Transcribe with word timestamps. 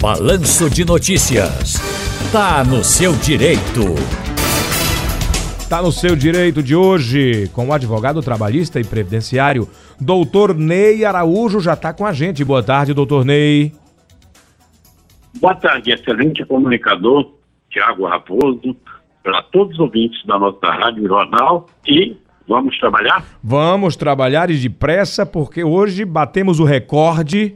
Balanço 0.00 0.70
de 0.70 0.82
Notícias. 0.82 1.74
Tá 2.32 2.64
no 2.64 2.82
seu 2.82 3.12
direito. 3.12 3.84
Tá 5.68 5.82
no 5.82 5.92
seu 5.92 6.16
direito 6.16 6.62
de 6.62 6.74
hoje, 6.74 7.50
com 7.52 7.68
o 7.68 7.72
advogado 7.74 8.22
trabalhista 8.22 8.80
e 8.80 8.84
previdenciário, 8.84 9.68
doutor 10.00 10.54
Ney 10.54 11.04
Araújo, 11.04 11.60
já 11.60 11.74
está 11.74 11.92
com 11.92 12.06
a 12.06 12.14
gente. 12.14 12.42
Boa 12.42 12.62
tarde, 12.62 12.94
doutor 12.94 13.26
Ney. 13.26 13.74
Boa 15.38 15.54
tarde, 15.54 15.92
excelente 15.92 16.46
comunicador, 16.46 17.34
Tiago 17.68 18.06
Raposo, 18.06 18.74
para 19.22 19.42
todos 19.42 19.74
os 19.74 19.80
ouvintes 19.80 20.24
da 20.24 20.38
nossa 20.38 20.66
Rádio 20.66 21.06
Jornal 21.06 21.66
e 21.86 22.16
vamos 22.48 22.78
trabalhar? 22.78 23.22
Vamos 23.44 23.96
trabalhar 23.96 24.48
e 24.50 24.56
depressa, 24.56 25.26
porque 25.26 25.62
hoje 25.62 26.06
batemos 26.06 26.58
o 26.58 26.64
recorde 26.64 27.54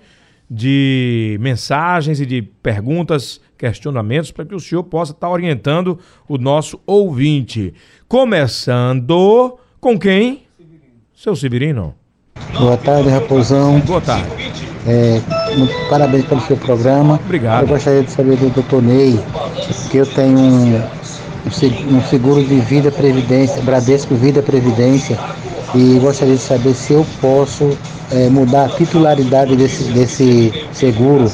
de 0.54 1.36
mensagens 1.40 2.20
e 2.20 2.26
de 2.26 2.40
perguntas, 2.40 3.40
questionamentos, 3.58 4.30
para 4.30 4.44
que 4.44 4.54
o 4.54 4.60
senhor 4.60 4.84
possa 4.84 5.10
estar 5.10 5.26
tá 5.26 5.32
orientando 5.32 5.98
o 6.28 6.38
nosso 6.38 6.78
ouvinte. 6.86 7.74
Começando 8.06 9.58
com 9.80 9.98
quem? 9.98 10.44
Severino. 10.56 10.92
Seu 11.12 11.34
Severino. 11.34 11.94
Boa 12.56 12.76
tarde, 12.76 13.08
Raposão. 13.08 13.80
Boa 13.80 14.00
tarde. 14.00 14.28
É, 14.86 15.20
parabéns 15.90 16.24
pelo 16.26 16.40
seu 16.42 16.56
programa. 16.56 17.18
Obrigado. 17.24 17.62
Eu 17.62 17.68
gostaria 17.68 18.04
de 18.04 18.10
saber 18.12 18.36
do 18.36 18.48
doutor 18.50 18.80
Ney, 18.80 19.18
que 19.90 19.96
eu 19.96 20.06
tenho 20.06 20.38
um, 20.38 20.76
um 21.96 22.02
seguro 22.02 22.44
de 22.44 22.60
vida 22.60 22.92
previdência, 22.92 23.60
Bradesco 23.62 24.14
Vida 24.14 24.40
Previdência, 24.40 25.18
e 25.74 25.98
gostaria 25.98 26.36
de 26.36 26.40
saber 26.40 26.74
se 26.74 26.92
eu 26.92 27.04
posso 27.20 27.76
é, 28.12 28.28
mudar 28.28 28.66
a 28.66 28.68
titularidade 28.68 29.56
desse, 29.56 29.92
desse 29.92 30.50
seguro. 30.72 31.24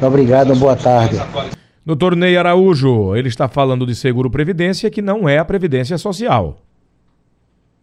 Obrigado, 0.00 0.54
boa 0.56 0.76
tarde. 0.76 1.16
Doutor 1.84 2.14
Ney 2.14 2.36
Araújo, 2.36 3.16
ele 3.16 3.28
está 3.28 3.48
falando 3.48 3.84
de 3.84 3.94
seguro 3.94 4.30
previdência 4.30 4.90
que 4.90 5.02
não 5.02 5.28
é 5.28 5.38
a 5.38 5.44
previdência 5.44 5.98
social. 5.98 6.58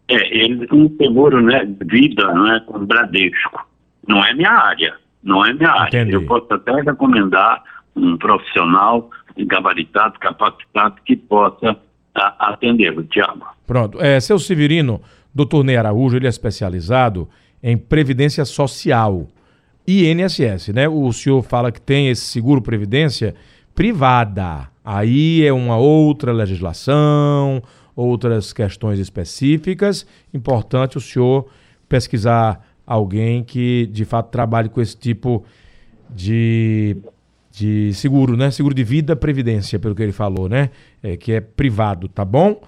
É, 0.08 0.16
ele 0.38 0.68
um 0.72 0.90
seguro, 0.98 1.42
né, 1.42 1.68
vida, 1.82 2.34
não 2.34 2.56
é 2.56 2.60
com 2.62 2.86
Bradesco. 2.86 3.68
Não 4.08 4.24
é 4.24 4.34
minha 4.34 4.52
área, 4.52 4.96
não 5.24 5.46
é 5.46 5.54
minha 5.54 5.70
área. 5.70 6.02
Entendi. 6.02 6.14
Eu 6.14 6.26
posso 6.26 6.52
até 6.54 6.82
recomendar 6.82 7.62
um 7.96 8.18
profissional 8.18 9.10
gabaritado, 9.38 10.18
capacitado 10.20 10.96
que 11.06 11.16
possa 11.16 11.78
atendê-lo, 12.14 13.04
Tiago. 13.04 13.46
Pronto. 13.68 14.02
É, 14.02 14.20
seu 14.20 14.40
Severino, 14.40 15.02
doutor 15.34 15.64
Ney 15.64 15.78
Araújo, 15.78 16.18
ele 16.18 16.26
é 16.26 16.30
especializado 16.30 17.28
em 17.62 17.78
previdência 17.78 18.46
social, 18.46 19.28
INSS, 19.88 20.70
né? 20.70 20.88
O 20.88 21.12
senhor 21.12 21.42
fala 21.42 21.72
que 21.72 21.82
tem 21.82 22.10
esse 22.10 22.22
seguro 22.22 22.62
previdência 22.62 23.36
privada. 23.74 24.70
Aí 24.84 25.46
é 25.46 25.52
uma 25.52 25.78
outra 25.78 26.32
legislação, 26.32 27.62
outras 27.96 28.54
questões 28.54 29.00
específicas. 29.00 30.06
Importante 30.34 30.98
o 30.98 31.02
senhor 31.02 31.48
pesquisar 31.88 32.66
alguém 32.86 33.44
que 33.44 33.88
de 33.92 34.06
fato 34.06 34.30
trabalhe 34.30 34.70
com 34.70 34.82
esse 34.82 34.96
tipo 34.98 35.44
de, 36.10 36.98
de 37.52 37.94
seguro, 37.94 38.36
né? 38.38 38.52
Seguro 38.52 38.74
de 38.74 38.84
vida, 38.84 39.16
previdência, 39.16 39.80
pelo 39.80 39.96
que 39.96 40.04
ele 40.04 40.12
falou, 40.12 40.48
né? 40.48 40.70
É, 41.04 41.18
que 41.18 41.32
é 41.32 41.42
privado, 41.42 42.08
tá 42.08 42.24
bom? 42.24 42.62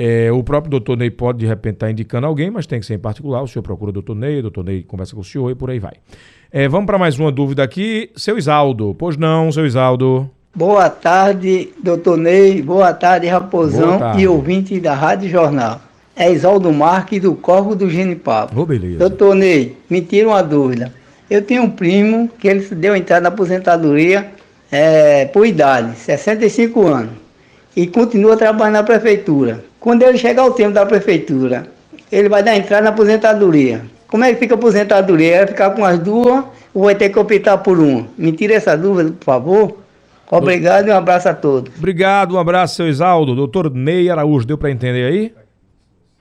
É, 0.00 0.30
o 0.30 0.44
próprio 0.44 0.70
doutor 0.70 0.96
Ney 0.96 1.10
pode, 1.10 1.40
de 1.40 1.46
repente, 1.46 1.74
estar 1.74 1.86
tá 1.86 1.90
indicando 1.90 2.24
alguém, 2.24 2.52
mas 2.52 2.68
tem 2.68 2.78
que 2.78 2.86
ser 2.86 2.94
em 2.94 3.00
particular. 3.00 3.42
O 3.42 3.48
senhor 3.48 3.64
procura 3.64 3.90
o 3.90 3.92
doutor 3.92 4.14
Ney, 4.14 4.38
o 4.38 4.42
doutor 4.42 4.64
Ney 4.64 4.84
conversa 4.84 5.12
com 5.12 5.22
o 5.22 5.24
senhor 5.24 5.50
e 5.50 5.56
por 5.56 5.70
aí 5.70 5.80
vai. 5.80 5.94
É, 6.52 6.68
vamos 6.68 6.86
para 6.86 6.96
mais 6.96 7.18
uma 7.18 7.32
dúvida 7.32 7.64
aqui. 7.64 8.08
Seu 8.14 8.38
Isaldo. 8.38 8.94
Pois 8.96 9.16
não, 9.16 9.50
seu 9.50 9.66
Isaldo. 9.66 10.30
Boa 10.54 10.88
tarde, 10.88 11.70
doutor 11.82 12.16
Ney. 12.16 12.62
Boa 12.62 12.94
tarde, 12.94 13.26
Raposão 13.26 13.88
Boa 13.88 13.98
tarde. 13.98 14.22
e 14.22 14.28
ouvinte 14.28 14.78
da 14.78 14.94
Rádio 14.94 15.28
Jornal. 15.28 15.80
É 16.14 16.32
Isaldo 16.32 16.72
Marques 16.72 17.20
do 17.20 17.34
Corvo 17.34 17.74
do 17.74 17.90
Genipapo. 17.90 18.60
Oh, 18.60 18.64
beleza. 18.64 19.00
Doutor 19.00 19.34
Ney, 19.34 19.76
me 19.90 20.00
tira 20.00 20.28
uma 20.28 20.42
dúvida. 20.42 20.94
Eu 21.28 21.42
tenho 21.42 21.64
um 21.64 21.70
primo 21.70 22.28
que 22.38 22.46
ele 22.46 22.60
deu 22.72 22.94
entrada 22.94 23.22
na 23.22 23.28
aposentadoria 23.30 24.30
é, 24.70 25.24
por 25.24 25.44
idade, 25.44 25.98
65 25.98 26.86
anos, 26.86 27.12
e 27.74 27.88
continua 27.88 28.36
trabalhando 28.36 28.74
na 28.74 28.82
prefeitura. 28.84 29.66
Quando 29.80 30.02
ele 30.02 30.18
chegar 30.18 30.42
ao 30.42 30.52
tempo 30.52 30.72
da 30.72 30.84
prefeitura, 30.84 31.66
ele 32.10 32.28
vai 32.28 32.42
dar 32.42 32.56
entrada 32.56 32.84
na 32.84 32.90
aposentadoria. 32.90 33.82
Como 34.06 34.24
é 34.24 34.32
que 34.32 34.40
fica 34.40 34.54
a 34.54 34.58
aposentadoria? 34.58 35.38
Vai 35.38 35.46
ficar 35.48 35.70
com 35.70 35.84
as 35.84 35.98
duas 35.98 36.44
ou 36.74 36.84
vai 36.84 36.94
ter 36.94 37.10
que 37.10 37.18
optar 37.18 37.58
por 37.58 37.78
uma? 37.78 38.06
Me 38.16 38.32
tira 38.32 38.54
essa 38.54 38.76
dúvida, 38.76 39.12
por 39.12 39.24
favor. 39.24 39.78
Obrigado 40.30 40.88
e 40.88 40.90
um 40.90 40.96
abraço 40.96 41.28
a 41.28 41.34
todos. 41.34 41.74
Obrigado, 41.78 42.34
um 42.34 42.38
abraço, 42.38 42.76
seu 42.76 42.88
Isaldo. 42.88 43.34
Doutor 43.34 43.70
Ney 43.70 44.10
Araújo, 44.10 44.46
deu 44.46 44.58
para 44.58 44.70
entender 44.70 45.04
aí? 45.04 45.32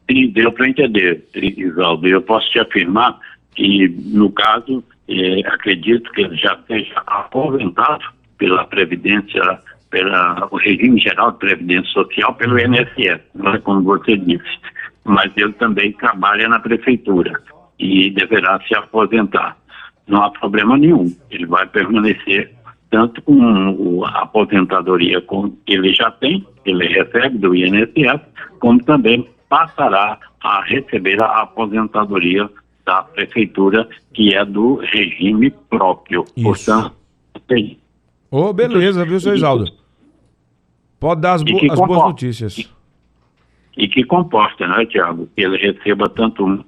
Sim, 0.09 0.29
deu 0.29 0.51
para 0.51 0.69
entender, 0.69 1.25
Isaldo. 1.35 2.07
Eu 2.07 2.21
posso 2.21 2.49
te 2.49 2.59
afirmar 2.59 3.19
que, 3.55 3.89
no 4.05 4.31
caso, 4.31 4.83
eh, 5.09 5.41
acredito 5.45 6.09
que 6.11 6.21
ele 6.21 6.37
já 6.37 6.53
esteja 6.53 7.01
aposentado 7.05 8.05
pela 8.37 8.63
Previdência 8.65 9.41
pelo 9.89 10.55
regime 10.57 10.99
geral 10.99 11.31
de 11.31 11.39
previdência 11.39 11.91
social 11.91 12.33
pelo. 12.35 12.59
INSS, 12.59 12.97
é 12.99 13.57
como 13.63 13.83
você 13.83 14.17
disse. 14.17 14.59
Mas 15.03 15.31
ele 15.37 15.53
também 15.53 15.93
trabalha 15.93 16.49
na 16.49 16.59
prefeitura 16.59 17.41
e 17.79 18.09
deverá 18.11 18.59
se 18.67 18.75
aposentar. 18.75 19.57
Não 20.07 20.23
há 20.23 20.31
problema 20.31 20.77
nenhum. 20.77 21.13
Ele 21.29 21.45
vai 21.45 21.65
permanecer 21.67 22.51
tanto 22.89 23.21
com 23.21 24.05
a 24.05 24.21
aposentadoria 24.23 25.21
que 25.65 25.73
ele 25.73 25.93
já 25.93 26.09
tem, 26.11 26.45
ele 26.65 26.87
recebe 26.87 27.37
do 27.37 27.53
INSS, 27.53 28.21
como 28.59 28.83
também 28.83 29.27
passará 29.49 30.17
a 30.41 30.61
receber 30.63 31.21
a 31.21 31.41
aposentadoria 31.41 32.49
da 32.85 33.03
prefeitura, 33.03 33.87
que 34.13 34.33
é 34.33 34.45
do 34.45 34.75
regime 34.75 35.51
próprio. 35.69 36.23
Isso. 36.35 36.43
Portanto, 36.43 36.95
tem 37.47 37.77
oh, 38.31 38.53
beleza, 38.53 39.05
viu, 39.05 39.19
seu 39.19 39.35
Isaldo? 39.35 39.65
Pode 40.99 41.21
dar 41.21 41.33
as, 41.33 41.43
bo 41.43 41.57
as 41.71 41.79
boas 41.79 42.03
notícias. 42.03 42.57
E, 42.57 43.83
e, 43.83 43.87
que 43.87 44.03
comporta, 44.03 44.67
né, 44.67 44.85
Tiago? 44.85 45.27
Que 45.35 45.43
ele 45.43 45.57
receba 45.57 46.09
tanto 46.09 46.45
um. 46.45 46.63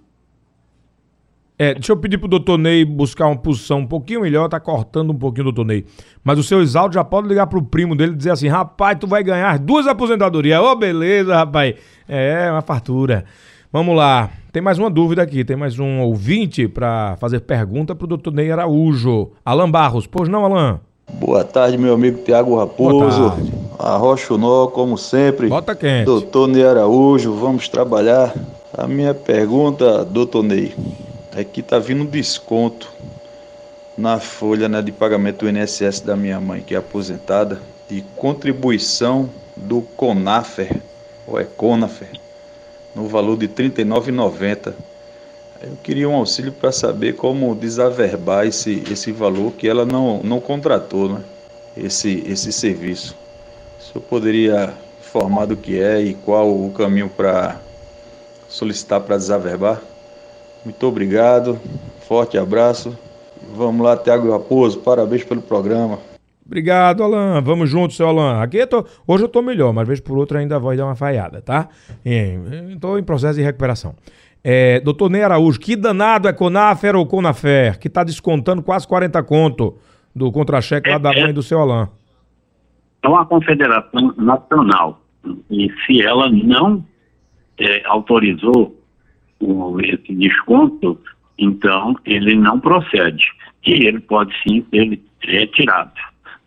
É, 1.58 1.74
deixa 1.74 1.92
eu 1.92 1.97
pedir 1.97 2.18
pro 2.18 2.28
doutor 2.28 2.58
Ney 2.58 2.86
buscar 2.86 3.28
uma 3.28 3.36
posição 3.36 3.80
um 3.80 3.88
pouquinho 3.88 4.22
melhor, 4.22 4.47
tá 4.47 4.59
cortando 4.59 5.09
um 5.09 5.18
pouquinho, 5.18 5.46
doutor 5.46 5.66
Ney. 5.66 5.86
Mas 6.24 6.40
o 6.40 6.44
seu 6.44 6.62
Isaldo 6.62 6.94
já 6.94 7.03
pode 7.03 7.28
ligar 7.28 7.47
pro 7.47 7.62
primo 7.62 7.96
dele 7.96 8.14
e 8.14 8.16
dizer 8.16 8.31
assim: 8.31 8.47
rapaz, 8.47 8.97
tu 8.97 9.08
vai 9.08 9.24
ganhar 9.24 9.58
duas 9.59 9.88
aposentadorias. 9.88 10.62
Ô, 10.62 10.72
oh, 10.72 10.76
beleza, 10.76 11.36
rapaz. 11.36 11.76
É, 12.08 12.50
uma 12.52 12.62
fartura. 12.62 13.26
Vamos 13.72 13.96
lá. 13.96 14.30
Tem 14.52 14.62
mais 14.62 14.80
uma 14.80 14.90
dúvida 14.90 15.22
aqui, 15.22 15.44
tem 15.44 15.56
mais 15.56 15.78
um 15.78 16.00
ouvinte 16.00 16.68
para 16.68 17.18
fazer 17.18 17.41
pergunta 17.41 17.94
pro 17.94 18.08
doutor 18.08 18.34
Ney 18.34 18.52
Araújo. 18.52 19.31
Alan 19.46 19.70
Barros, 19.70 20.08
pois 20.08 20.30
não, 20.30 20.46
Alan? 20.46 20.80
Boa 21.14 21.44
tarde, 21.44 21.78
meu 21.78 21.94
amigo 21.94 22.20
Tiago 22.24 22.56
Raposo. 22.56 23.34
Arrocha 23.78 24.34
o 24.34 24.38
nó, 24.38 24.68
como 24.68 24.97
sempre. 24.97 25.47
Bota 25.47 25.75
quente. 25.75 26.06
Doutor 26.06 26.47
Ney 26.47 26.66
Araújo, 26.66 27.34
vamos 27.34 27.68
trabalhar. 27.68 28.34
A 28.78 28.88
minha 28.88 29.14
pergunta, 29.14 30.06
doutor 30.06 30.44
Ney, 30.44 30.74
é 31.36 31.44
que 31.44 31.62
tá 31.62 31.80
vindo 31.80 32.06
desconto 32.06 32.92
na 33.97 34.20
folha 34.20 34.70
né, 34.70 34.81
de 34.81 34.92
pagamento 34.92 35.46
do 35.46 35.50
INSS 35.50 36.02
da 36.02 36.16
minha 36.16 36.40
mãe, 36.40 36.62
que 36.62 36.75
é 36.75 36.78
aposentada, 36.78 37.59
de 37.90 38.02
contribuição 38.16 39.30
do 39.58 39.81
CONAFER, 39.97 40.81
ou 41.28 41.40
é 41.40 41.44
CONAFER, 41.44 42.09
no 42.96 43.08
valor 43.08 43.38
de 43.38 43.47
R$ 43.47 43.53
39,90. 43.70 44.74
Eu 45.62 45.75
queria 45.84 46.08
um 46.08 46.16
auxílio 46.16 46.52
para 46.52 46.72
saber 46.72 47.16
como 47.16 47.53
desaverbar 47.53 48.47
esse, 48.47 48.84
esse 48.90 49.12
valor 49.12 49.52
que 49.52 49.68
ela 49.68 49.86
não, 49.86 50.22
não 50.24 50.40
contratou, 50.40 51.09
né? 51.09 51.23
esse, 51.76 52.23
esse 52.28 52.52
serviço. 52.52 53.16
O 53.79 53.84
senhor 53.84 54.06
poderia 54.06 54.73
informar 55.02 55.46
do 55.46 55.58
que 55.58 55.79
é 55.79 56.02
e 56.02 56.14
qual 56.14 56.50
o 56.50 56.72
caminho 56.72 57.09
para 57.09 57.59
solicitar 58.47 59.02
para 59.02 59.17
desaverbar? 59.17 59.82
Muito 60.64 60.85
obrigado, 60.85 61.59
forte 62.08 62.38
abraço. 62.38 62.97
Vamos 63.55 63.85
lá, 63.85 63.97
Tiago 63.97 64.32
Raposo, 64.32 64.79
parabéns 64.79 65.23
pelo 65.23 65.41
programa. 65.41 66.00
Obrigado, 66.46 67.03
Alan. 67.03 67.41
Vamos 67.41 67.70
juntos, 67.70 67.96
seu 67.96 68.08
Alan. 68.08 68.41
Aqui 68.41 68.58
eu 68.58 68.67
tô, 68.67 68.85
hoje 69.08 69.23
eu 69.23 69.29
tô 69.29 69.41
melhor, 69.41 69.72
mas 69.72 69.88
vez 69.88 70.00
por 70.00 70.17
outra 70.17 70.40
ainda 70.40 70.59
vai 70.59 70.76
dar 70.76 70.85
uma 70.85 70.96
falhada, 70.96 71.41
tá? 71.41 71.70
Estou 72.73 72.97
em 72.97 73.03
processo 73.03 73.35
de 73.35 73.44
recuperação. 73.44 73.94
É, 74.44 74.80
doutor 74.80 75.09
Ney 75.09 75.24
Araújo, 75.24 75.59
que 75.59 75.76
danado 75.76 76.28
é 76.28 76.34
Conafer 76.34 76.96
ou 76.96 77.06
Conafer, 77.06 77.78
que 77.80 77.88
está 77.88 78.03
descontando 78.03 78.64
quase 78.64 78.88
40 78.88 79.22
conto 79.24 79.78
do 80.16 80.32
contra-cheque 80.32 80.90
lá 80.90 80.97
da 80.97 81.12
mãe 81.12 81.34
do 81.34 81.44
seu 81.44 81.59
Alain? 81.59 81.88
É 83.02 83.08
uma 83.08 83.26
confederação 83.26 84.14
nacional. 84.18 85.02
E 85.50 85.70
se 85.86 86.02
ela 86.02 86.30
não 86.30 86.84
é, 87.58 87.84
autorizou 87.86 88.76
o, 89.40 89.80
esse 89.82 90.14
desconto, 90.16 91.00
então 91.38 91.96
ele 92.06 92.36
não 92.36 92.59
procede. 92.59 93.26
E 93.66 93.86
ele 93.86 94.00
pode 94.00 94.34
sim 94.41 94.66
ser 94.70 95.00
retirado. 95.22 95.91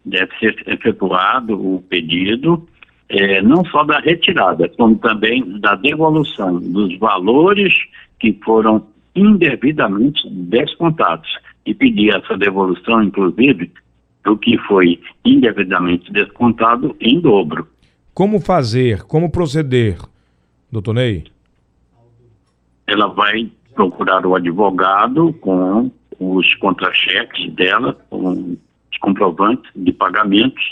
deve 0.04 0.34
ser 0.38 0.62
efetuado 0.66 1.54
o 1.54 1.82
pedido, 1.82 2.66
é, 3.12 3.42
não 3.42 3.64
só 3.66 3.84
da 3.84 4.00
retirada, 4.00 4.68
como 4.70 4.96
também 4.96 5.60
da 5.60 5.74
devolução 5.74 6.58
dos 6.58 6.98
valores 6.98 7.74
que 8.18 8.38
foram 8.42 8.86
indevidamente 9.14 10.28
descontados. 10.30 11.28
E 11.64 11.74
pedir 11.74 12.12
essa 12.14 12.36
devolução, 12.36 13.02
inclusive, 13.02 13.70
do 14.24 14.36
que 14.36 14.58
foi 14.66 14.98
indevidamente 15.24 16.10
descontado 16.10 16.96
em 17.00 17.20
dobro. 17.20 17.68
Como 18.14 18.40
fazer, 18.40 19.02
como 19.02 19.30
proceder, 19.30 19.98
doutor 20.70 20.94
Ney? 20.94 21.24
Ela 22.86 23.08
vai 23.08 23.48
procurar 23.74 24.26
o 24.26 24.34
advogado 24.34 25.32
com 25.34 25.90
os 26.18 26.54
contra-cheques 26.56 27.52
dela, 27.52 27.96
com 28.10 28.56
os 28.90 28.98
comprovantes 28.98 29.70
de 29.76 29.92
pagamentos, 29.92 30.64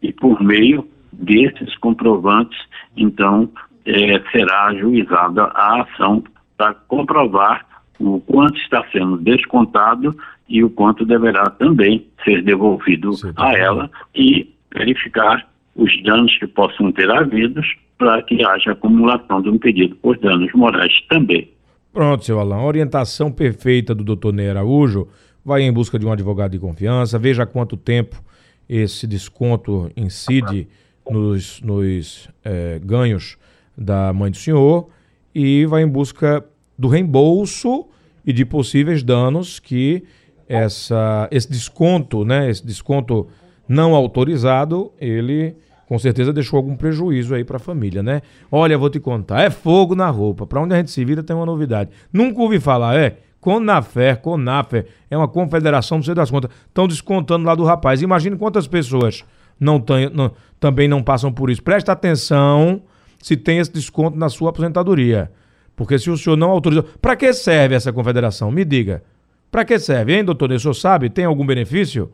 e 0.00 0.12
por 0.12 0.40
meio 0.40 0.88
desses 1.18 1.76
comprovantes, 1.78 2.58
então, 2.96 3.48
é, 3.84 4.20
será 4.30 4.66
ajuizada 4.66 5.44
a 5.44 5.82
ação 5.82 6.22
para 6.56 6.74
comprovar 6.74 7.66
o 7.98 8.20
quanto 8.20 8.56
está 8.58 8.84
sendo 8.92 9.16
descontado 9.18 10.16
e 10.48 10.62
o 10.62 10.70
quanto 10.70 11.04
deverá 11.04 11.50
também 11.50 12.06
ser 12.24 12.42
devolvido 12.42 13.10
a 13.36 13.52
ela 13.52 13.90
e 14.14 14.54
verificar 14.74 15.46
os 15.74 16.02
danos 16.02 16.36
que 16.38 16.46
possam 16.46 16.92
ter 16.92 17.10
havido 17.10 17.60
para 17.96 18.22
que 18.22 18.44
haja 18.44 18.72
acumulação 18.72 19.42
de 19.42 19.48
um 19.48 19.58
pedido 19.58 19.96
por 19.96 20.16
danos 20.18 20.52
morais 20.52 20.92
também. 21.08 21.50
Pronto, 21.92 22.24
seu 22.24 22.38
Alain. 22.38 22.64
Orientação 22.64 23.32
perfeita 23.32 23.94
do 23.94 24.04
doutor 24.04 24.32
Ney 24.32 24.50
Araújo. 24.50 25.08
Vai 25.44 25.62
em 25.62 25.72
busca 25.72 25.98
de 25.98 26.06
um 26.06 26.12
advogado 26.12 26.52
de 26.52 26.58
confiança, 26.58 27.18
veja 27.18 27.46
quanto 27.46 27.76
tempo 27.76 28.22
esse 28.68 29.06
desconto 29.06 29.90
incide 29.96 30.68
nos, 31.10 31.60
nos 31.62 32.28
é, 32.44 32.78
ganhos 32.82 33.36
da 33.76 34.12
mãe 34.12 34.30
do 34.30 34.36
senhor 34.36 34.88
e 35.34 35.66
vai 35.66 35.82
em 35.82 35.88
busca 35.88 36.44
do 36.76 36.88
reembolso 36.88 37.86
e 38.24 38.32
de 38.32 38.44
possíveis 38.44 39.02
danos 39.02 39.58
que 39.58 40.04
essa, 40.48 41.28
esse 41.30 41.50
desconto, 41.50 42.24
né, 42.24 42.50
esse 42.50 42.64
desconto 42.64 43.28
não 43.68 43.94
autorizado, 43.94 44.92
ele 44.98 45.54
com 45.86 45.98
certeza 45.98 46.32
deixou 46.32 46.58
algum 46.58 46.76
prejuízo 46.76 47.34
aí 47.34 47.44
para 47.44 47.56
a 47.56 47.60
família, 47.60 48.02
né? 48.02 48.20
Olha, 48.52 48.76
vou 48.76 48.90
te 48.90 49.00
contar, 49.00 49.42
é 49.42 49.50
fogo 49.50 49.94
na 49.94 50.10
roupa. 50.10 50.46
Para 50.46 50.60
onde 50.60 50.74
a 50.74 50.76
gente 50.76 50.90
se 50.90 51.02
vira 51.02 51.22
tem 51.22 51.34
uma 51.34 51.46
novidade. 51.46 51.90
Nunca 52.12 52.42
ouvi 52.42 52.60
falar, 52.60 52.94
é 52.94 53.16
Conafer, 53.40 54.20
Conafer, 54.20 54.86
é 55.10 55.16
uma 55.16 55.28
confederação, 55.28 55.98
não 55.98 56.02
sei 56.04 56.14
das 56.14 56.30
contas, 56.30 56.50
estão 56.66 56.86
descontando 56.86 57.46
lá 57.46 57.54
do 57.54 57.64
rapaz. 57.64 58.02
Imagine 58.02 58.36
quantas 58.36 58.66
pessoas 58.66 59.24
não, 59.60 59.80
tem, 59.80 60.10
não 60.10 60.32
também 60.60 60.88
não 60.88 61.02
passam 61.02 61.32
por 61.32 61.50
isso. 61.50 61.62
Presta 61.62 61.92
atenção 61.92 62.82
se 63.18 63.36
tem 63.36 63.58
esse 63.58 63.72
desconto 63.72 64.16
na 64.16 64.28
sua 64.28 64.50
aposentadoria. 64.50 65.30
Porque 65.76 65.98
se 65.98 66.10
o 66.10 66.16
senhor 66.16 66.36
não 66.36 66.50
autorizou. 66.50 66.84
Para 67.00 67.16
que 67.16 67.32
serve 67.32 67.74
essa 67.74 67.92
confederação? 67.92 68.50
Me 68.50 68.64
diga. 68.64 69.02
Para 69.50 69.64
que 69.64 69.78
serve, 69.78 70.14
hein, 70.14 70.24
doutor? 70.24 70.50
O 70.50 70.58
senhor 70.58 70.74
sabe? 70.74 71.08
Tem 71.08 71.24
algum 71.24 71.46
benefício? 71.46 72.12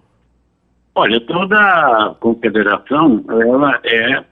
Olha, 0.95 1.21
toda 1.21 2.15
confederação, 2.21 3.25
ela 3.29 3.81
é 3.85 4.25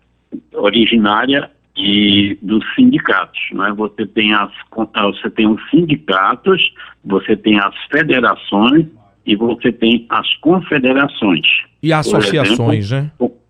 originária 0.55 1.51
e 1.77 2.39
dos 2.43 2.63
sindicatos, 2.75 3.41
não 3.53 3.67
é? 3.67 3.73
Você 3.73 4.07
tem 4.07 4.33
as 4.35 4.51
você 4.71 5.31
tem 5.31 5.49
os 5.49 5.71
sindicatos, 5.71 6.73
você 7.05 7.35
tem 7.37 7.59
as 7.59 7.75
federações 7.91 8.87
e 9.25 9.37
você 9.37 9.73
tem 9.73 10.07
as 10.09 10.35
confederações. 10.37 11.47
E 11.83 11.93
associações, 11.93 12.87
exemplo, 12.87 13.29
né? 13.29 13.43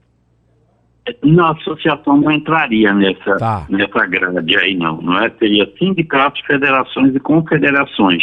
Na 1.24 1.50
associação 1.50 2.16
não 2.16 2.30
entraria 2.30 2.94
nessa, 2.94 3.36
tá. 3.36 3.66
nessa 3.69 4.06
grade 4.06 4.56
aí, 4.56 4.76
não. 4.76 5.02
Não 5.02 5.19
é? 5.19 5.30
Seria 5.30 5.69
sindicatos, 5.76 6.40
federações 6.46 7.14
e 7.14 7.19
confederações. 7.19 8.22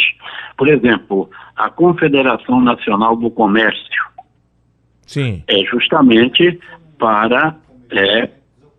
Por 0.56 0.66
exemplo, 0.66 1.28
a 1.56 1.68
Confederação 1.68 2.60
Nacional 2.60 3.16
do 3.16 3.30
Comércio. 3.30 4.02
Sim. 5.06 5.42
É 5.46 5.58
justamente 5.64 6.58
para 6.98 7.54
é, 7.90 8.30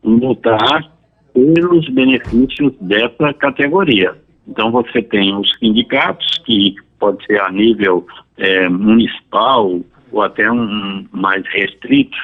lutar 0.03 0.91
pelos 1.33 1.87
benefícios 1.89 2.73
dessa 2.81 3.33
categoria. 3.35 4.15
Então 4.47 4.71
você 4.71 5.01
tem 5.03 5.35
os 5.35 5.49
sindicatos, 5.59 6.39
que 6.45 6.75
pode 6.99 7.23
ser 7.25 7.39
a 7.39 7.51
nível 7.51 8.05
é, 8.41 8.67
municipal 8.67 9.79
ou 10.11 10.21
até 10.21 10.51
um 10.51 11.05
mais 11.11 11.43
restrito, 11.53 12.17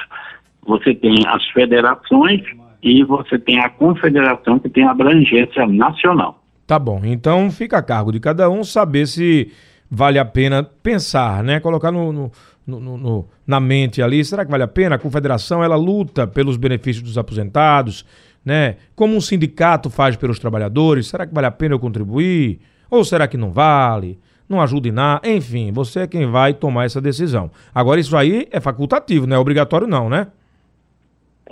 você 0.66 0.94
tem 0.94 1.14
as 1.26 1.42
federações 1.50 2.42
e 2.82 3.02
você 3.04 3.38
tem 3.38 3.58
a 3.60 3.70
confederação 3.70 4.58
que 4.58 4.68
tem 4.68 4.84
abrangência 4.84 5.66
nacional. 5.66 6.42
Tá 6.66 6.78
bom, 6.78 7.00
então 7.04 7.50
fica 7.50 7.78
a 7.78 7.82
cargo 7.82 8.12
de 8.12 8.20
cada 8.20 8.50
um 8.50 8.62
saber 8.62 9.06
se 9.06 9.50
vale 9.90 10.18
a 10.18 10.24
pena 10.24 10.62
pensar, 10.82 11.42
né? 11.42 11.60
Colocar 11.60 11.90
no, 11.90 12.12
no, 12.12 12.32
no, 12.66 12.98
no, 12.98 13.28
na 13.46 13.58
mente 13.58 14.02
ali, 14.02 14.22
será 14.22 14.44
que 14.44 14.50
vale 14.50 14.64
a 14.64 14.68
pena? 14.68 14.96
A 14.96 14.98
confederação, 14.98 15.64
ela 15.64 15.76
luta 15.76 16.26
pelos 16.26 16.58
benefícios 16.58 17.02
dos 17.02 17.16
aposentados, 17.16 18.04
né? 18.44 18.76
Como 18.94 19.16
um 19.16 19.20
sindicato 19.20 19.88
faz 19.88 20.14
pelos 20.16 20.38
trabalhadores, 20.38 21.06
será 21.06 21.26
que 21.26 21.32
vale 21.32 21.46
a 21.46 21.50
pena 21.50 21.74
eu 21.74 21.78
contribuir? 21.78 22.60
Ou 22.90 23.02
será 23.02 23.26
que 23.26 23.38
não 23.38 23.50
vale? 23.50 24.18
Não 24.48 24.60
ajuda 24.60 24.88
em 24.88 24.92
nada? 24.92 25.28
Enfim, 25.28 25.70
você 25.72 26.00
é 26.00 26.06
quem 26.06 26.26
vai 26.26 26.54
tomar 26.54 26.86
essa 26.86 27.00
decisão. 27.00 27.50
Agora, 27.74 28.00
isso 28.00 28.16
aí 28.16 28.48
é 28.50 28.60
facultativo, 28.60 29.26
não 29.26 29.36
é 29.36 29.38
obrigatório 29.38 29.86
não, 29.86 30.08
né? 30.08 30.28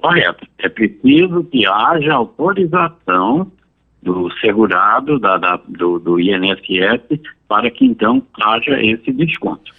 Correto. 0.00 0.46
É 0.58 0.68
preciso 0.68 1.44
que 1.44 1.66
haja 1.66 2.14
autorização 2.14 3.50
do 4.02 4.30
segurado 4.40 5.18
da, 5.18 5.36
da, 5.36 5.60
do, 5.68 5.98
do 5.98 6.20
INSS 6.20 7.20
para 7.48 7.70
que 7.70 7.84
então 7.84 8.22
haja 8.40 8.80
esse 8.82 9.12
desconto. 9.12 9.72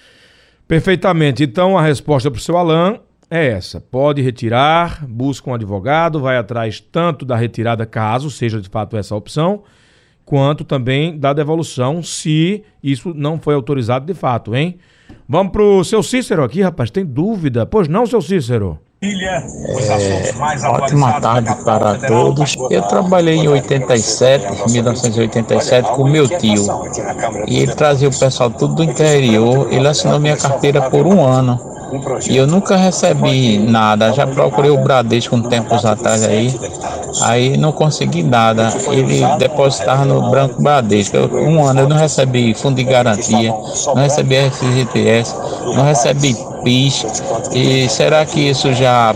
Perfeitamente. 0.67 1.43
Então 1.43 1.77
a 1.77 1.81
resposta 1.81 2.29
para 2.29 2.37
o 2.37 2.41
seu 2.41 2.57
Alain 2.57 2.99
é 3.29 3.47
essa. 3.47 3.79
Pode 3.79 4.21
retirar, 4.21 5.05
busca 5.07 5.49
um 5.49 5.53
advogado, 5.53 6.19
vai 6.19 6.37
atrás 6.37 6.79
tanto 6.79 7.25
da 7.25 7.35
retirada, 7.35 7.85
caso 7.85 8.29
seja 8.29 8.59
de 8.59 8.69
fato 8.69 8.97
essa 8.97 9.15
opção, 9.15 9.63
quanto 10.27 10.65
também 10.65 11.17
da 11.17 11.31
devolução, 11.31 12.03
se 12.03 12.61
isso 12.83 13.13
não 13.15 13.39
foi 13.39 13.55
autorizado 13.55 14.05
de 14.05 14.13
fato, 14.13 14.53
hein? 14.53 14.77
Vamos 15.27 15.53
para 15.53 15.63
o 15.63 15.85
seu 15.85 16.03
Cícero 16.03 16.43
aqui, 16.43 16.61
rapaz. 16.61 16.91
Tem 16.91 17.05
dúvida? 17.05 17.65
Pois 17.65 17.87
não, 17.87 18.05
seu 18.05 18.21
Cícero? 18.21 18.77
É, 19.01 20.67
ótima 20.67 21.21
tarde 21.21 21.63
para 21.63 21.95
todos. 22.07 22.55
Eu 22.69 22.81
trabalhei 22.81 23.35
em 23.35 23.47
87, 23.47 24.69
1987, 24.69 25.91
com 25.91 26.09
meu 26.09 26.27
tio. 26.27 26.65
E 27.47 27.59
ele 27.59 27.73
trazia 27.73 28.09
o 28.09 28.19
pessoal 28.19 28.49
tudo 28.49 28.75
do 28.75 28.83
interior. 28.83 29.71
Ele 29.71 29.87
assinou 29.87 30.19
minha 30.19 30.35
carteira 30.35 30.89
por 30.89 31.07
um 31.07 31.23
ano. 31.23 31.76
E 32.29 32.37
eu 32.37 32.47
nunca 32.47 32.75
recebi 32.75 33.57
nada. 33.57 34.11
Já 34.13 34.27
procurei 34.27 34.71
o 34.71 34.77
Bradesco 34.77 35.35
um 35.35 35.41
tempos 35.41 35.85
atrás 35.85 36.23
aí. 36.23 36.53
Aí 37.21 37.57
não 37.57 37.71
consegui 37.71 38.23
nada. 38.23 38.73
Ele 38.91 39.21
depositava 39.37 40.05
no 40.05 40.29
Branco 40.29 40.61
Bradesco. 40.61 41.17
um 41.17 41.63
ano 41.63 41.81
eu 41.81 41.89
não 41.89 41.97
recebi 41.97 42.53
fundo 42.53 42.75
de 42.75 42.83
garantia, 42.83 43.53
não 43.87 43.95
recebi 43.95 44.35
FGTS, 44.49 45.35
não 45.75 45.83
recebi 45.83 46.35
PIS. 46.63 47.05
E 47.53 47.87
será 47.89 48.25
que 48.25 48.49
isso 48.49 48.73
já 48.73 49.15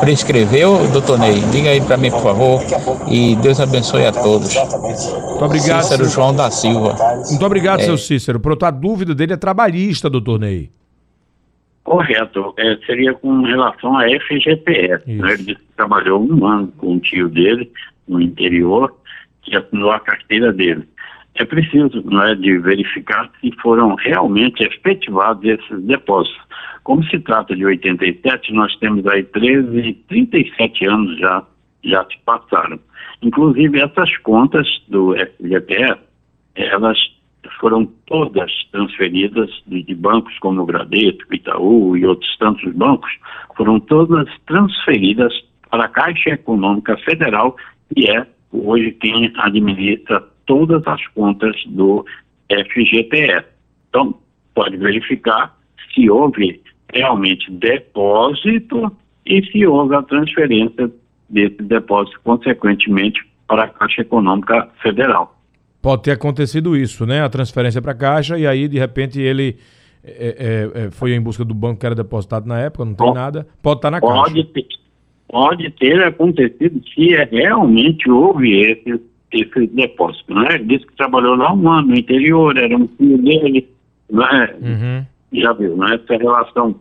prescreveu, 0.00 0.88
doutor 0.88 1.18
Ney? 1.18 1.40
Diga 1.52 1.70
aí 1.70 1.80
para 1.80 1.96
mim, 1.96 2.10
por 2.10 2.22
favor. 2.22 2.62
E 3.06 3.36
Deus 3.36 3.60
abençoe 3.60 4.06
a 4.06 4.12
todos. 4.12 4.54
Muito 4.54 5.44
obrigado. 5.44 5.82
Cícero 5.82 6.08
João 6.08 6.34
da 6.34 6.50
Silva. 6.50 6.96
Muito 7.28 7.46
obrigado, 7.46 7.80
é. 7.80 7.84
seu 7.84 7.96
Cícero. 7.96 8.40
Pronto, 8.40 8.66
a 8.66 8.70
dúvida 8.70 9.14
dele 9.14 9.34
é 9.34 9.36
trabalhista, 9.36 10.10
doutor 10.10 10.38
Ney. 10.40 10.70
Correto. 11.84 12.54
É, 12.58 12.76
seria 12.86 13.14
com 13.14 13.42
relação 13.42 13.96
à 13.98 14.04
FGTS. 14.04 15.10
Né? 15.10 15.32
Ele 15.34 15.56
trabalhou 15.76 16.22
um 16.22 16.46
ano 16.46 16.72
com 16.78 16.96
o 16.96 17.00
tio 17.00 17.28
dele 17.28 17.70
no 18.06 18.20
interior 18.20 18.94
que 19.42 19.56
assinou 19.56 19.90
a 19.90 20.00
carteira 20.00 20.52
dele. 20.52 20.86
É 21.36 21.44
preciso 21.44 22.02
não 22.04 22.22
é, 22.22 22.34
de 22.34 22.58
verificar 22.58 23.30
se 23.40 23.50
foram 23.62 23.94
realmente 23.94 24.62
efetivados 24.62 25.44
esses 25.44 25.82
depósitos. 25.84 26.40
Como 26.82 27.02
se 27.04 27.18
trata 27.20 27.54
de 27.54 27.64
87, 27.64 28.52
nós 28.52 28.74
temos 28.76 29.06
aí 29.06 29.22
13, 29.22 29.94
37 30.08 30.86
anos 30.86 31.18
já, 31.18 31.42
já 31.84 32.04
se 32.04 32.18
passaram. 32.24 32.78
Inclusive, 33.22 33.80
essas 33.80 34.16
contas 34.18 34.66
do 34.88 35.14
FGTS, 35.14 36.00
elas 36.54 36.98
foram 37.60 37.86
todas 38.06 38.50
transferidas 38.72 39.50
de, 39.66 39.94
bancos 39.94 40.36
como 40.40 40.62
o 40.62 40.66
Bradesco, 40.66 41.34
Itaú 41.34 41.96
e 41.96 42.06
outros 42.06 42.36
tantos 42.38 42.72
bancos, 42.74 43.10
foram 43.56 43.80
todas 43.80 44.28
transferidas 44.46 45.32
para 45.70 45.84
a 45.84 45.88
Caixa 45.88 46.30
Econômica 46.30 46.96
Federal, 46.98 47.56
que 47.94 48.10
é 48.10 48.26
hoje 48.52 48.92
quem 48.92 49.32
administra 49.36 50.20
todas 50.46 50.86
as 50.86 51.06
contas 51.08 51.56
do 51.66 52.04
FGTS. 52.50 53.46
Então, 53.88 54.14
pode 54.54 54.76
verificar 54.76 55.56
se 55.94 56.10
houve 56.10 56.60
realmente 56.92 57.50
depósito 57.50 58.90
e 59.26 59.44
se 59.46 59.66
houve 59.66 59.94
a 59.94 60.02
transferência 60.02 60.90
desse 61.28 61.62
depósito, 61.62 62.20
consequentemente, 62.24 63.20
para 63.46 63.64
a 63.64 63.68
Caixa 63.68 64.02
Econômica 64.02 64.68
Federal. 64.82 65.39
Pode 65.82 66.02
ter 66.02 66.12
acontecido 66.12 66.76
isso, 66.76 67.06
né? 67.06 67.22
A 67.22 67.28
transferência 67.28 67.80
para 67.80 67.92
a 67.92 67.94
Caixa 67.94 68.38
e 68.38 68.46
aí, 68.46 68.68
de 68.68 68.78
repente, 68.78 69.20
ele 69.20 69.56
é, 70.04 70.70
é, 70.74 70.84
é, 70.84 70.90
foi 70.90 71.12
em 71.14 71.20
busca 71.20 71.44
do 71.44 71.54
banco 71.54 71.80
que 71.80 71.86
era 71.86 71.94
depositado 71.94 72.46
na 72.46 72.58
época, 72.58 72.84
não 72.84 72.94
tem 72.94 73.06
pode, 73.06 73.18
nada. 73.18 73.46
Pode 73.62 73.78
estar 73.78 73.90
tá 73.90 73.92
na 73.92 74.00
pode 74.00 74.34
Caixa. 74.34 74.48
Ter, 74.52 74.66
pode 75.28 75.70
ter 75.70 76.02
acontecido 76.02 76.80
se 76.94 77.14
é 77.14 77.24
realmente 77.24 78.10
houve 78.10 78.60
esse, 78.60 79.00
esse 79.32 79.66
depósito, 79.68 80.34
né? 80.34 80.48
Ele 80.54 80.64
disse 80.64 80.86
que 80.86 80.96
trabalhou 80.96 81.36
lá 81.36 81.52
um 81.52 81.68
ano 81.68 81.88
no 81.88 81.96
interior, 81.96 82.56
era 82.56 82.76
um 82.76 82.88
filho 82.88 83.18
dele, 83.18 83.68
né? 84.10 84.54
Uhum. 84.60 85.40
Já 85.40 85.52
viu, 85.52 85.76
né? 85.76 85.94
Essa 86.02 86.16
relação 86.16 86.74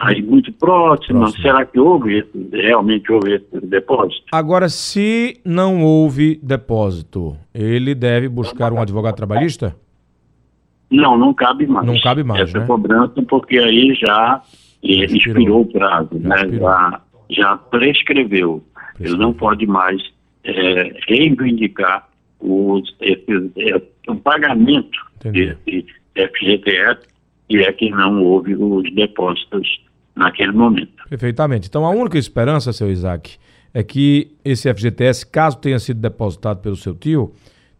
aí 0.00 0.22
muito 0.22 0.50
próxima. 0.54 1.20
Próximo. 1.20 1.42
Será 1.42 1.64
que 1.66 1.78
houve 1.78 2.24
realmente 2.52 3.12
houve 3.12 3.34
esse 3.34 3.66
depósito? 3.66 4.24
Agora, 4.32 4.68
se 4.68 5.40
não 5.44 5.82
houve 5.82 6.40
depósito, 6.42 7.36
ele 7.54 7.94
deve 7.94 8.28
buscar 8.28 8.72
um 8.72 8.80
advogado 8.80 9.14
trabalhista? 9.14 9.76
Não, 10.90 11.16
não 11.16 11.32
cabe 11.32 11.66
mais. 11.66 11.86
Não 11.86 12.00
cabe 12.00 12.24
mais, 12.24 12.48
Essa 12.48 12.58
né? 12.58 12.66
cobrança, 12.66 13.22
porque 13.22 13.58
aí 13.58 13.94
já 13.94 14.42
expirou, 14.82 15.16
expirou 15.16 15.60
o 15.60 15.66
prazo, 15.66 16.08
já 16.12 16.28
né? 16.28 16.58
Já, 16.58 17.00
já 17.28 17.56
prescreveu. 17.56 18.64
Ele 18.98 19.16
não 19.16 19.32
pode 19.32 19.66
mais 19.66 20.02
é, 20.42 20.96
reivindicar 21.06 22.08
os, 22.40 22.96
é, 23.00 23.82
o 24.08 24.16
pagamento 24.16 24.98
Entendi. 25.16 25.56
desse 25.64 25.86
FGTS, 26.14 27.00
e 27.48 27.58
é 27.58 27.72
que 27.72 27.90
não 27.90 28.22
houve 28.22 28.54
os 28.54 28.92
depósitos 28.94 29.80
naquele 30.14 30.52
momento. 30.52 31.04
Perfeitamente. 31.08 31.68
Então 31.68 31.84
a 31.84 31.90
única 31.90 32.18
esperança, 32.18 32.72
seu 32.72 32.90
Isaac, 32.90 33.38
é 33.72 33.82
que 33.82 34.32
esse 34.44 34.72
FGTS, 34.72 35.26
caso 35.26 35.58
tenha 35.58 35.78
sido 35.78 36.00
depositado 36.00 36.60
pelo 36.60 36.76
seu 36.76 36.94
tio, 36.94 37.32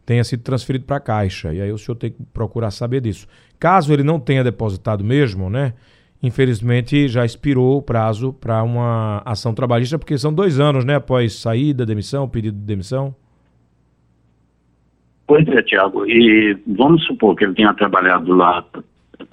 tenha 0.07 0.25
sido 0.25 0.43
transferido 0.43 0.85
para 0.85 0.97
a 0.97 1.01
Caixa. 1.01 1.53
E 1.53 1.61
aí 1.61 1.73
o 1.73 1.79
senhor 1.79 1.97
tem 1.97 2.11
que 2.11 2.23
procurar 2.33 2.71
saber 2.71 3.01
disso. 3.01 3.27
Caso 3.59 3.93
ele 3.93 4.03
não 4.03 4.19
tenha 4.19 4.43
depositado 4.43 5.05
mesmo, 5.05 5.51
né? 5.51 5.75
Infelizmente 6.23 7.09
já 7.09 7.25
expirou 7.25 7.79
o 7.79 7.83
prazo 7.83 8.33
para 8.33 8.63
uma 8.63 9.23
ação 9.25 9.55
trabalhista, 9.55 9.99
porque 9.99 10.19
são 10.19 10.33
dois 10.33 10.61
anos, 10.61 10.85
né? 10.85 10.97
Após 10.97 11.35
saída, 11.35 11.87
demissão, 11.87 12.29
pedido 12.29 12.59
de 12.59 12.65
demissão. 12.65 13.15
Pois 15.27 15.47
é, 15.49 15.63
Tiago. 15.63 16.05
E 16.07 16.59
vamos 16.67 17.05
supor 17.05 17.37
que 17.37 17.45
ele 17.45 17.55
tenha 17.55 17.73
trabalhado 17.75 18.35
lá 18.35 18.65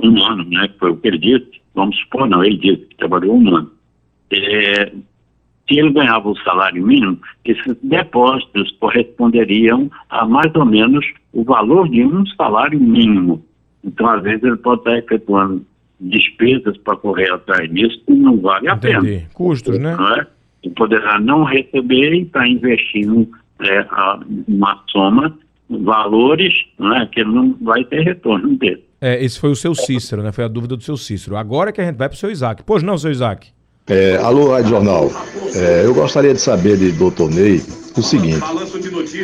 um 0.01 0.23
ano, 0.23 0.43
né? 0.45 0.67
Que 0.67 0.77
foi 0.77 0.91
o 0.91 0.97
que 0.97 1.07
ele 1.07 1.17
disse 1.17 1.56
vamos 1.77 1.95
supor, 1.99 2.27
não, 2.27 2.43
ele 2.43 2.57
disse 2.57 2.85
que 2.87 2.97
trabalhou 2.97 3.37
um 3.37 3.55
ano. 3.55 3.71
É, 4.31 4.91
se 5.67 5.79
ele 5.79 5.91
ganhava 5.91 6.27
o 6.27 6.37
salário 6.39 6.85
mínimo, 6.85 7.19
esses 7.45 7.77
depósitos 7.83 8.71
corresponderiam 8.79 9.89
a 10.09 10.25
mais 10.25 10.53
ou 10.55 10.65
menos 10.65 11.05
o 11.31 11.43
valor 11.43 11.87
de 11.87 12.03
um 12.03 12.25
salário 12.25 12.79
mínimo. 12.79 13.45
Então, 13.83 14.09
às 14.09 14.23
vezes, 14.23 14.43
ele 14.43 14.57
pode 14.57 14.81
estar 14.81 14.97
efetuando 14.97 15.65
despesas 15.99 16.77
para 16.77 16.97
correr 16.97 17.31
atrás 17.31 17.71
disso 17.71 18.01
e 18.07 18.13
não 18.13 18.37
vale 18.37 18.69
a 18.69 18.73
Entendi. 18.73 19.07
pena. 19.07 19.29
Custos, 19.33 19.77
né? 19.79 19.95
Não 19.95 20.15
é? 20.15 20.27
E 20.63 20.69
poderá 20.71 21.19
não 21.19 21.43
receber 21.43 22.13
e 22.13 22.23
estar 22.23 22.47
investindo 22.47 23.29
é, 23.61 23.85
uma 24.47 24.83
soma, 24.89 25.37
valores, 25.69 26.53
é? 26.95 27.05
que 27.05 27.21
ele 27.21 27.31
não 27.31 27.55
vai 27.61 27.83
ter 27.85 28.01
retorno 28.01 28.55
dele. 28.57 28.86
É, 28.99 29.23
esse 29.23 29.39
foi 29.39 29.51
o 29.51 29.55
seu 29.55 29.75
Cícero, 29.75 30.23
né? 30.23 30.31
Foi 30.31 30.43
a 30.43 30.47
dúvida 30.47 30.75
do 30.75 30.83
seu 30.83 30.97
Cícero. 30.97 31.37
Agora 31.37 31.71
que 31.71 31.79
a 31.79 31.85
gente 31.85 31.97
vai 31.97 32.09
para 32.09 32.15
o 32.15 32.19
seu 32.19 32.31
Isaac. 32.31 32.63
Pois 32.65 32.81
não, 32.81 32.97
seu 32.97 33.11
Isaac? 33.11 33.49
É, 33.87 34.17
alô, 34.17 34.51
Rádio 34.51 34.71
Jornal. 34.71 35.11
É, 35.55 35.85
eu 35.85 35.93
gostaria 35.93 36.33
de 36.33 36.41
saber 36.41 36.77
de 36.77 36.91
doutor 36.91 37.29
Ney 37.29 37.63
o 37.95 38.03
seguinte. 38.03 38.41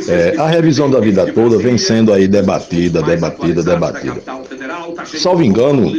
É, 0.07 0.35
a 0.39 0.47
revisão 0.47 0.89
da 0.89 0.99
vida 0.99 1.31
toda 1.31 1.57
vem 1.57 1.77
sendo 1.77 2.13
aí 2.13 2.27
debatida, 2.27 3.01
debatida, 3.01 3.61
debatida. 3.61 4.21
Salvo 5.05 5.43
engano, 5.43 5.91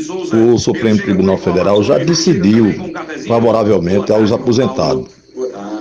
o 0.52 0.58
Supremo 0.58 0.98
Tribunal 0.98 1.36
Federal 1.36 1.82
já 1.82 1.98
decidiu 1.98 2.74
favoravelmente 3.26 4.10
aos 4.10 4.32
aposentados. 4.32 5.08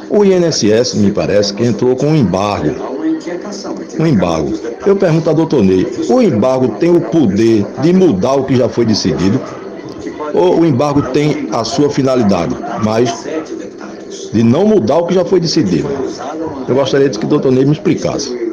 O 0.10 0.24
INSS, 0.24 0.96
me 0.96 1.12
parece, 1.12 1.54
que 1.54 1.64
entrou 1.64 1.96
com 1.96 2.08
um 2.08 2.16
embargo 2.16 2.93
um 4.00 4.08
embargo. 4.08 4.54
Eu 4.86 4.96
pergunto 4.96 5.30
a 5.30 5.34
doutor 5.34 5.64
Ney, 5.64 5.88
o 6.10 6.22
embargo 6.22 6.70
tem 6.80 6.90
o 6.90 7.02
poder 7.02 7.66
de 7.82 7.94
mudar 7.94 8.34
o 8.34 8.46
que 8.46 8.56
já 8.56 8.68
foi 8.70 8.86
decidido? 8.86 9.40
Ou 10.34 10.62
o 10.62 10.66
embargo 10.66 11.02
tem 11.12 11.48
a 11.52 11.64
sua 11.64 11.90
finalidade, 11.90 12.56
mas 12.84 13.28
de 14.34 14.44
não 14.44 14.66
mudar 14.66 14.98
o 14.98 15.08
que 15.08 15.14
já 15.14 15.24
foi 15.24 15.40
decidido? 15.40 15.88
Eu 16.68 16.76
gostaria 16.76 17.10
de 17.10 17.20
que 17.20 17.26
o 17.26 17.30
doutor 17.30 17.52
Ney 17.52 17.66
me 17.66 17.72
explicasse. 17.74 18.44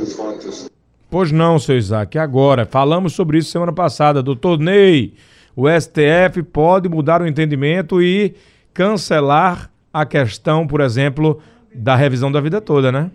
Pois 1.10 1.32
não, 1.32 1.58
seu 1.58 1.76
Isaac, 1.76 2.18
agora. 2.18 2.64
Falamos 2.64 3.14
sobre 3.14 3.38
isso 3.38 3.50
semana 3.50 3.72
passada. 3.72 4.22
Doutor 4.22 4.58
Ney, 4.58 5.14
o 5.56 5.66
STF 5.68 6.42
pode 6.52 6.88
mudar 6.88 7.20
o 7.20 7.26
entendimento 7.26 8.00
e 8.00 8.34
cancelar 8.72 9.70
a 9.92 10.06
questão, 10.06 10.66
por 10.66 10.80
exemplo, 10.80 11.40
da 11.74 11.96
revisão 11.96 12.30
da 12.30 12.40
vida 12.40 12.60
toda, 12.60 12.92
né? 12.92 13.10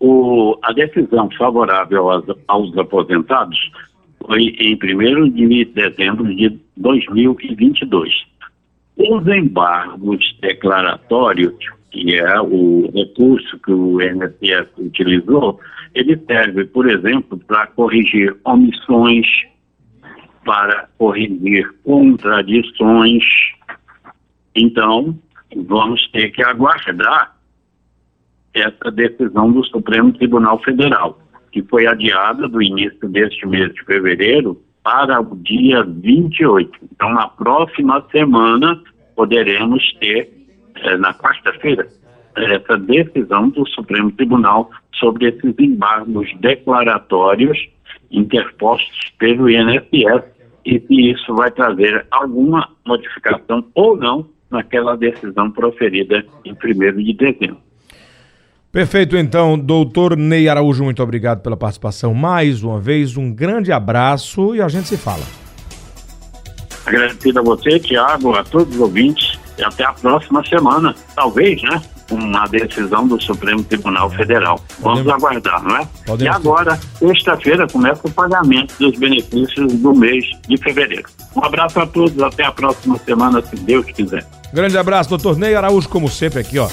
O, 0.00 0.58
a 0.62 0.72
decisão 0.72 1.28
favorável 1.36 2.10
aos, 2.10 2.24
aos 2.48 2.76
aposentados 2.78 3.58
foi 4.26 4.54
em 4.58 4.74
1 4.74 5.30
de 5.30 5.64
dezembro 5.66 6.34
de 6.34 6.58
2022. 6.78 8.10
Os 8.96 9.26
embargos 9.26 10.38
declaratórios, 10.40 11.54
que 11.90 12.16
é 12.16 12.40
o 12.40 12.90
recurso 12.94 13.58
que 13.58 13.72
o 13.72 14.00
INSS 14.00 14.68
utilizou, 14.78 15.60
ele 15.94 16.16
serve, 16.26 16.64
por 16.66 16.88
exemplo, 16.88 17.38
para 17.46 17.66
corrigir 17.68 18.36
omissões, 18.44 19.26
para 20.44 20.88
corrigir 20.96 21.68
contradições. 21.84 23.24
Então, 24.54 25.18
vamos 25.56 26.08
ter 26.12 26.30
que 26.30 26.42
aguardar 26.42 27.36
essa 28.54 28.90
decisão 28.90 29.50
do 29.52 29.64
Supremo 29.64 30.12
Tribunal 30.12 30.58
Federal, 30.62 31.18
que 31.52 31.62
foi 31.62 31.86
adiada 31.86 32.48
do 32.48 32.62
início 32.62 33.08
deste 33.08 33.46
mês 33.46 33.72
de 33.74 33.84
fevereiro 33.84 34.60
para 34.82 35.20
o 35.20 35.36
dia 35.36 35.84
28. 35.84 36.70
Então, 36.92 37.12
na 37.12 37.28
próxima 37.28 38.04
semana, 38.10 38.80
poderemos 39.14 39.82
ter, 40.00 40.30
eh, 40.76 40.96
na 40.96 41.12
quarta-feira, 41.14 41.86
essa 42.36 42.76
decisão 42.78 43.48
do 43.50 43.68
Supremo 43.68 44.10
Tribunal 44.12 44.70
sobre 44.94 45.28
esses 45.28 45.54
embargos 45.58 46.28
declaratórios 46.40 47.58
interpostos 48.10 49.10
pelo 49.18 49.48
INSS 49.48 50.24
e 50.64 50.80
se 50.80 51.10
isso 51.10 51.34
vai 51.34 51.50
trazer 51.50 52.06
alguma 52.10 52.68
modificação 52.86 53.64
ou 53.74 53.96
não 53.96 54.26
naquela 54.50 54.96
decisão 54.96 55.50
proferida 55.50 56.24
em 56.44 56.52
1 56.52 57.02
de 57.02 57.12
dezembro. 57.14 57.69
Perfeito, 58.72 59.16
então, 59.16 59.58
doutor 59.58 60.16
Ney 60.16 60.48
Araújo, 60.48 60.84
muito 60.84 61.02
obrigado 61.02 61.40
pela 61.40 61.56
participação 61.56 62.14
mais 62.14 62.62
uma 62.62 62.78
vez. 62.78 63.16
Um 63.16 63.32
grande 63.32 63.72
abraço 63.72 64.54
e 64.54 64.62
a 64.62 64.68
gente 64.68 64.86
se 64.86 64.96
fala. 64.96 65.24
Agradecido 66.86 67.40
a 67.40 67.42
você, 67.42 67.80
Tiago, 67.80 68.32
a 68.32 68.44
todos 68.44 68.76
os 68.76 68.80
ouvintes 68.80 69.40
e 69.58 69.64
até 69.64 69.84
a 69.84 69.92
próxima 69.92 70.44
semana. 70.46 70.94
Talvez, 71.16 71.60
né? 71.64 71.82
Uma 72.12 72.46
decisão 72.46 73.08
do 73.08 73.20
Supremo 73.20 73.62
Tribunal 73.64 74.08
Federal. 74.10 74.60
Vamos 74.78 75.00
Podemos... 75.00 75.24
aguardar, 75.24 75.62
não 75.64 75.76
é? 75.76 75.88
Podemos... 76.06 76.22
E 76.22 76.28
agora, 76.28 76.76
sexta-feira, 76.96 77.66
começa 77.66 78.00
o 78.04 78.10
pagamento 78.10 78.72
dos 78.78 78.96
benefícios 78.96 79.72
do 79.74 79.92
mês 79.92 80.24
de 80.46 80.56
fevereiro. 80.56 81.08
Um 81.34 81.44
abraço 81.44 81.80
a 81.80 81.86
todos, 81.88 82.22
até 82.22 82.44
a 82.44 82.52
próxima 82.52 82.96
semana, 82.98 83.42
se 83.42 83.56
Deus 83.56 83.86
quiser. 83.86 84.24
Grande 84.52 84.78
abraço, 84.78 85.10
doutor 85.10 85.36
Ney 85.36 85.56
Araújo, 85.56 85.88
como 85.88 86.08
sempre, 86.08 86.38
aqui, 86.38 86.56
ó 86.56 86.68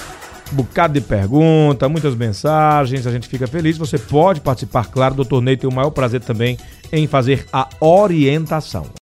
bocado 0.55 0.93
de 0.93 1.01
pergunta, 1.01 1.87
muitas 1.87 2.15
mensagens, 2.15 3.05
a 3.05 3.11
gente 3.11 3.27
fica 3.27 3.47
feliz. 3.47 3.77
Você 3.77 3.97
pode 3.97 4.41
participar, 4.41 4.87
claro, 4.87 5.15
do 5.15 5.25
torneio, 5.25 5.57
tem 5.57 5.69
o 5.69 5.73
maior 5.73 5.91
prazer 5.91 6.21
também 6.21 6.57
em 6.91 7.05
fazer 7.07 7.45
a 7.51 7.67
orientação. 7.79 8.87